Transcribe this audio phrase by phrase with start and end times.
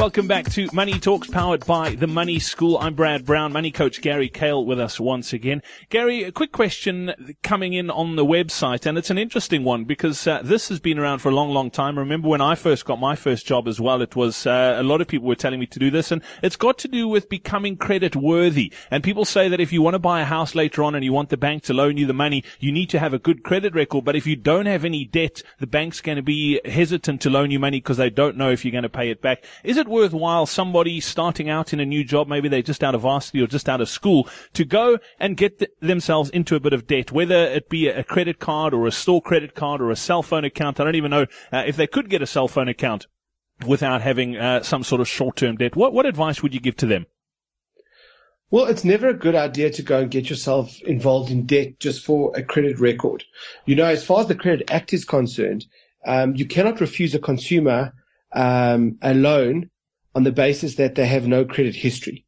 [0.00, 2.78] Welcome back to Money Talks powered by the Money School.
[2.78, 5.62] I'm Brad Brown, money coach Gary Kayle with us once again.
[5.90, 10.26] Gary, a quick question coming in on the website and it's an interesting one because
[10.26, 11.98] uh, this has been around for a long, long time.
[11.98, 15.02] Remember when I first got my first job as well, it was uh, a lot
[15.02, 17.76] of people were telling me to do this and it's got to do with becoming
[17.76, 18.72] credit worthy.
[18.90, 21.12] And people say that if you want to buy a house later on and you
[21.12, 23.74] want the bank to loan you the money, you need to have a good credit
[23.74, 24.06] record.
[24.06, 27.50] But if you don't have any debt, the bank's going to be hesitant to loan
[27.50, 29.44] you money because they don't know if you're going to pay it back.
[29.62, 33.02] Is it worthwhile somebody starting out in a new job, maybe they're just out of
[33.02, 36.72] varsity or just out of school, to go and get th- themselves into a bit
[36.72, 39.96] of debt, whether it be a credit card or a store credit card or a
[39.96, 40.80] cell phone account.
[40.80, 43.06] I don't even know uh, if they could get a cell phone account
[43.66, 45.76] without having uh, some sort of short-term debt.
[45.76, 47.04] What, what advice would you give to them?
[48.50, 52.04] Well, it's never a good idea to go and get yourself involved in debt just
[52.04, 53.22] for a credit record.
[53.64, 55.66] You know, as far as the Credit Act is concerned,
[56.04, 57.92] um, you cannot refuse a consumer
[58.32, 59.70] um, a loan
[60.14, 62.24] on the basis that they have no credit history.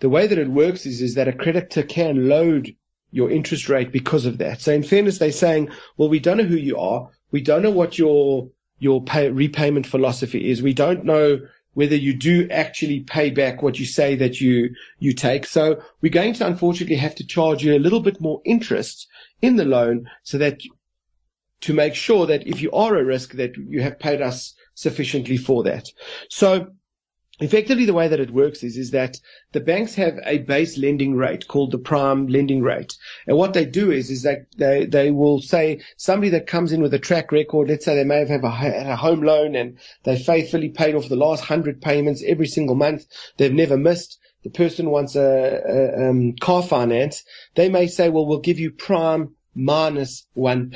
[0.00, 2.74] The way that it works is, is that a creditor can load
[3.10, 4.60] your interest rate because of that.
[4.60, 7.10] So in fairness, they're saying, well, we don't know who you are.
[7.30, 10.62] We don't know what your, your pay, repayment philosophy is.
[10.62, 11.40] We don't know
[11.74, 15.46] whether you do actually pay back what you say that you, you take.
[15.46, 19.06] So we're going to unfortunately have to charge you a little bit more interest
[19.42, 20.60] in the loan so that
[21.60, 25.36] to make sure that if you are a risk that you have paid us sufficiently
[25.36, 25.88] for that.
[26.30, 26.68] So
[27.40, 29.20] effectively the way that it works is, is that
[29.52, 32.96] the banks have a base lending rate called the prime lending rate.
[33.26, 36.82] And what they do is, is that they, they will say somebody that comes in
[36.82, 40.18] with a track record, let's say they may have, a, a home loan and they
[40.18, 43.06] faithfully paid off the last hundred payments every single month.
[43.36, 44.18] They've never missed.
[44.44, 47.24] The person wants a, a um, car finance.
[47.54, 50.70] They may say, well, we'll give you prime minus 1.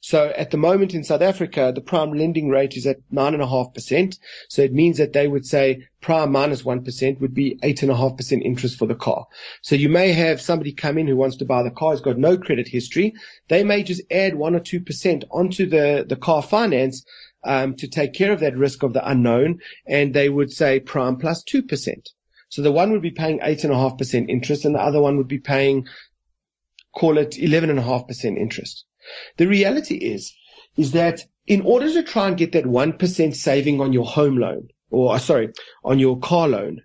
[0.00, 3.42] So at the moment in South Africa, the prime lending rate is at nine and
[3.42, 4.18] a half percent.
[4.48, 7.90] So it means that they would say prime minus one percent would be eight and
[7.90, 9.26] a half percent interest for the car.
[9.60, 12.16] So you may have somebody come in who wants to buy the car, has got
[12.16, 13.12] no credit history.
[13.48, 17.04] They may just add one or two percent onto the, the car finance
[17.44, 21.16] um, to take care of that risk of the unknown, and they would say prime
[21.16, 22.10] plus two percent.
[22.50, 25.00] So the one would be paying eight and a half percent interest, and the other
[25.00, 25.88] one would be paying,
[26.94, 28.84] call it eleven and a half percent interest.
[29.36, 30.34] The reality is,
[30.76, 34.68] is that in order to try and get that 1% saving on your home loan,
[34.90, 35.50] or uh, sorry,
[35.84, 36.82] on your car loan,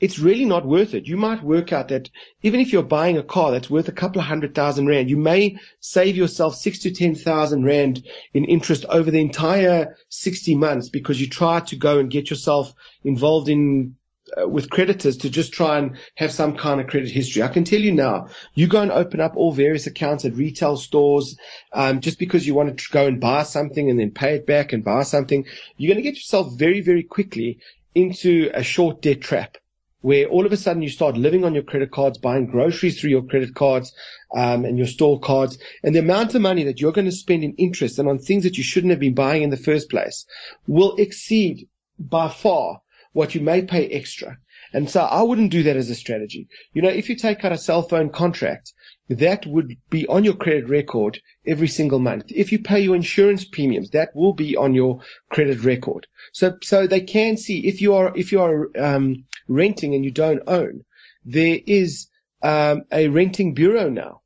[0.00, 1.06] it's really not worth it.
[1.06, 2.10] You might work out that
[2.42, 5.16] even if you're buying a car that's worth a couple of hundred thousand rand, you
[5.16, 10.88] may save yourself six to ten thousand rand in interest over the entire 60 months
[10.88, 12.74] because you try to go and get yourself
[13.04, 13.94] involved in
[14.40, 17.42] uh, with creditors to just try and have some kind of credit history.
[17.42, 20.76] I can tell you now, you go and open up all various accounts at retail
[20.76, 21.36] stores,
[21.72, 24.72] um, just because you want to go and buy something and then pay it back
[24.72, 25.44] and buy something,
[25.76, 27.58] you're going to get yourself very, very quickly
[27.94, 29.56] into a short debt trap
[30.04, 33.08] where all of a sudden you start living on your credit cards, buying groceries through
[33.08, 33.90] your credit cards,
[34.36, 37.42] um, and your store cards, and the amount of money that you're going to spend
[37.42, 40.26] in interest and on things that you shouldn't have been buying in the first place
[40.66, 41.68] will exceed
[41.98, 42.82] by far
[43.14, 44.36] what you may pay extra.
[44.74, 46.48] And so I wouldn't do that as a strategy.
[46.72, 48.72] You know, if you take out a cell phone contract,
[49.08, 52.24] that would be on your credit record every single month.
[52.28, 56.06] If you pay your insurance premiums, that will be on your credit record.
[56.32, 60.10] So, so they can see if you are, if you are, um, renting and you
[60.10, 60.84] don't own,
[61.24, 62.08] there is,
[62.42, 64.22] um, a renting bureau now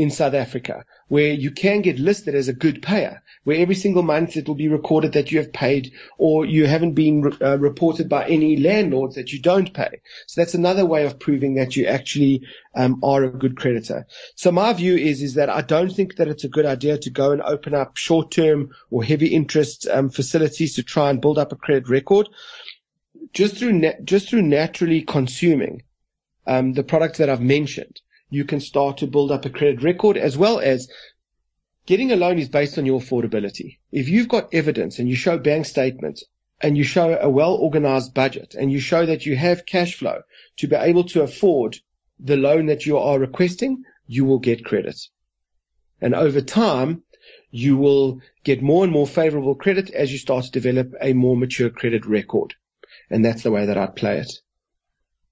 [0.00, 4.02] in South Africa where you can get listed as a good payer, where every single
[4.02, 8.08] month it will be recorded that you have paid or you haven't been uh, reported
[8.08, 10.00] by any landlords that you don't pay.
[10.26, 14.06] So that's another way of proving that you actually um, are a good creditor.
[14.36, 17.10] So my view is is that I don't think that it's a good idea to
[17.10, 21.52] go and open up short-term or heavy interest um, facilities to try and build up
[21.52, 22.26] a credit record.
[23.34, 25.82] Just through na- just through naturally consuming
[26.46, 28.00] um, the products that I've mentioned
[28.30, 30.88] you can start to build up a credit record as well as
[31.86, 33.78] getting a loan is based on your affordability.
[33.90, 36.24] If you've got evidence and you show bank statements
[36.60, 40.22] and you show a well organized budget and you show that you have cash flow
[40.58, 41.78] to be able to afford
[42.18, 44.96] the loan that you are requesting, you will get credit.
[46.00, 47.02] And over time,
[47.50, 51.36] you will get more and more favorable credit as you start to develop a more
[51.36, 52.54] mature credit record.
[53.10, 54.32] And that's the way that I'd play it.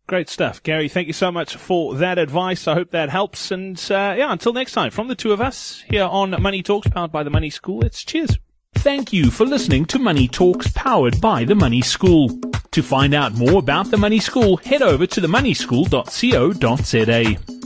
[0.08, 0.62] Great stuff.
[0.62, 2.66] Gary, thank you so much for that advice.
[2.66, 3.50] I hope that helps.
[3.50, 6.88] And uh, yeah, until next time, from the two of us here on Money Talks,
[6.88, 8.38] powered by the Money School, it's cheers.
[8.74, 12.40] Thank you for listening to Money Talks, powered by the Money School.
[12.70, 17.57] To find out more about the Money School, head over to themoneyschool.co.za.